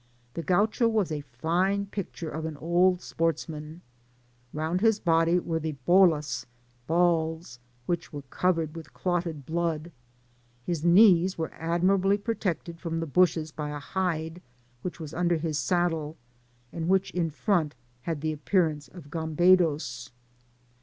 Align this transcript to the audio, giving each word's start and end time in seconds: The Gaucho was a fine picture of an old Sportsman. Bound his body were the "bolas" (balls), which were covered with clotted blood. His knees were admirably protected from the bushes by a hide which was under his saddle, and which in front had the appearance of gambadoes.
The 0.33 0.41
Gaucho 0.41 0.87
was 0.87 1.11
a 1.11 1.21
fine 1.21 1.85
picture 1.85 2.31
of 2.31 2.45
an 2.45 2.57
old 2.57 3.03
Sportsman. 3.03 3.81
Bound 4.51 4.81
his 4.81 4.99
body 4.99 5.37
were 5.37 5.59
the 5.59 5.73
"bolas" 5.85 6.47
(balls), 6.87 7.59
which 7.85 8.11
were 8.11 8.23
covered 8.31 8.75
with 8.75 8.95
clotted 8.95 9.45
blood. 9.45 9.91
His 10.63 10.83
knees 10.83 11.37
were 11.37 11.53
admirably 11.53 12.17
protected 12.17 12.79
from 12.79 12.99
the 12.99 13.05
bushes 13.05 13.51
by 13.51 13.69
a 13.69 13.77
hide 13.77 14.41
which 14.81 14.99
was 14.99 15.13
under 15.13 15.37
his 15.37 15.59
saddle, 15.59 16.17
and 16.73 16.87
which 16.89 17.11
in 17.11 17.29
front 17.29 17.75
had 18.01 18.21
the 18.21 18.33
appearance 18.33 18.87
of 18.87 19.11
gambadoes. 19.11 20.09